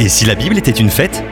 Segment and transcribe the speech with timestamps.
[0.00, 1.24] Et si la Bible était une fête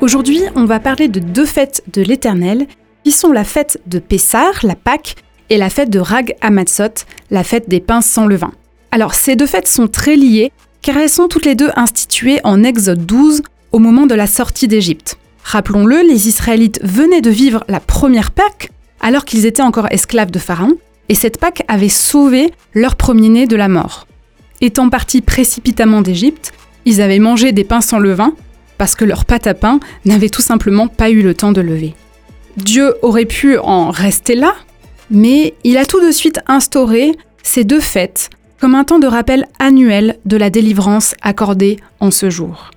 [0.00, 2.66] Aujourd'hui, on va parler de deux fêtes de l'Éternel,
[3.04, 5.14] qui sont la fête de Pessar, la Pâque,
[5.48, 8.50] et la fête de Rag Hamatzot, la fête des pains sans levain.
[8.90, 10.50] Alors ces deux fêtes sont très liées,
[10.82, 14.66] car elles sont toutes les deux instituées en Exode 12 au moment de la sortie
[14.66, 15.16] d'Égypte.
[15.44, 20.40] Rappelons-le, les Israélites venaient de vivre la première Pâque, alors qu'ils étaient encore esclaves de
[20.40, 20.76] Pharaon,
[21.08, 24.08] et cette Pâque avait sauvé leur premier-né de la mort.
[24.60, 26.52] Étant partis précipitamment d'Égypte,
[26.84, 28.32] ils avaient mangé des pains sans levain
[28.78, 31.94] parce que leur pâte à pain n'avait tout simplement pas eu le temps de lever.
[32.56, 34.54] Dieu aurait pu en rester là,
[35.10, 39.46] mais il a tout de suite instauré ces deux fêtes comme un temps de rappel
[39.58, 42.70] annuel de la délivrance accordée en ce jour.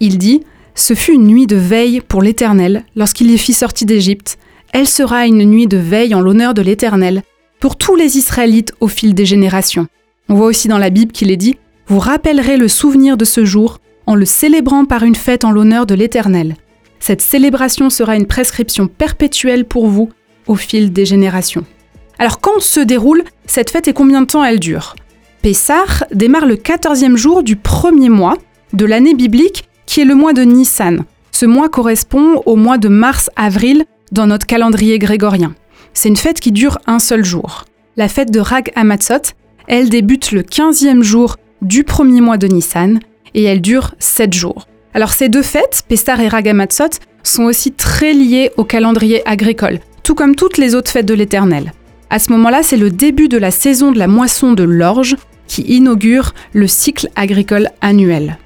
[0.00, 0.42] Il dit
[0.74, 4.38] Ce fut une nuit de veille pour l'Éternel lorsqu'il les fit sortir d'Égypte.
[4.72, 7.22] Elle sera une nuit de veille en l'honneur de l'Éternel
[7.60, 9.88] pour tous les Israélites au fil des générations.
[10.28, 11.56] On voit aussi dans la Bible qu'il est dit
[11.88, 15.86] vous rappellerez le souvenir de ce jour en le célébrant par une fête en l'honneur
[15.86, 16.56] de l'Éternel.
[16.98, 20.10] Cette célébration sera une prescription perpétuelle pour vous
[20.46, 21.64] au fil des générations.
[22.18, 24.96] Alors quand se déroule cette fête et combien de temps elle dure?
[25.42, 28.36] Pessah démarre le 14e jour du premier mois
[28.72, 31.04] de l'année biblique qui est le mois de Nissan.
[31.30, 35.54] Ce mois correspond au mois de mars-avril dans notre calendrier grégorien.
[35.92, 37.64] C'est une fête qui dure un seul jour.
[37.96, 39.32] La fête de Rag Hamatzot,
[39.68, 43.00] elle débute le 15e jour du premier mois de Nissan
[43.34, 44.66] et elle dure 7 jours.
[44.94, 50.14] Alors ces deux fêtes, Pestar et Ragamatsot, sont aussi très liées au calendrier agricole, tout
[50.14, 51.72] comme toutes les autres fêtes de l'Éternel.
[52.08, 55.16] À ce moment-là, c'est le début de la saison de la moisson de l'orge
[55.48, 58.38] qui inaugure le cycle agricole annuel.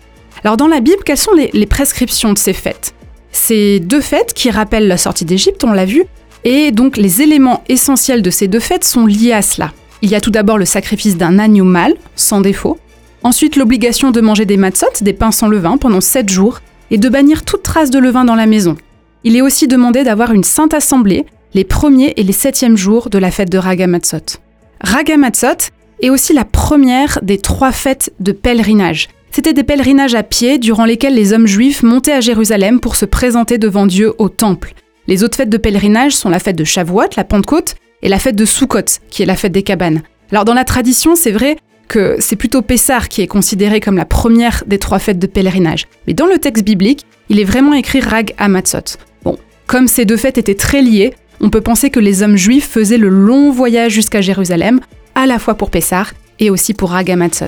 [0.43, 2.95] Alors dans la Bible, quelles sont les, prescriptions de ces fêtes?
[3.33, 6.05] Ces deux fêtes qui rappellent la sortie d'Égypte, on l'a vu,
[6.45, 9.73] et donc les éléments essentiels de ces deux fêtes sont liés à cela.
[10.03, 12.79] Il y a tout d'abord le sacrifice d'un agneau mâle, sans défaut,
[13.23, 17.09] Ensuite, l'obligation de manger des matzot, des pains sans levain, pendant 7 jours, et de
[17.09, 18.77] bannir toute trace de levain dans la maison.
[19.25, 23.19] Il est aussi demandé d'avoir une sainte assemblée les premiers et les septièmes jours de
[23.19, 24.39] la fête de Ragamatzot.
[24.81, 25.71] Ragamatzot
[26.01, 29.09] est aussi la première des trois fêtes de pèlerinage.
[29.31, 33.05] C'était des pèlerinages à pied durant lesquels les hommes juifs montaient à Jérusalem pour se
[33.05, 34.75] présenter devant Dieu au temple.
[35.07, 38.37] Les autres fêtes de pèlerinage sont la fête de Shavuot, la Pentecôte, et la fête
[38.37, 40.03] de Sukkot, qui est la fête des cabanes.
[40.31, 41.57] Alors dans la tradition, c'est vrai,
[41.91, 45.89] que c'est plutôt Pessar qui est considéré comme la première des trois fêtes de pèlerinage.
[46.07, 48.97] Mais dans le texte biblique, il est vraiment écrit Rag Hamatzot.
[49.25, 49.37] Bon,
[49.67, 52.97] comme ces deux fêtes étaient très liées, on peut penser que les hommes juifs faisaient
[52.97, 54.81] le long voyage jusqu'à Jérusalem,
[55.17, 57.47] à la fois pour Pessar et aussi pour Rag Hamatzot.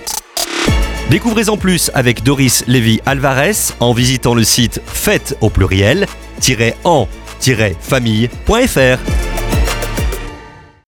[1.09, 6.06] Découvrez en plus avec Doris Lévy Alvarez en visitant le site fête au pluriel
[6.84, 7.62] en-famille.fr.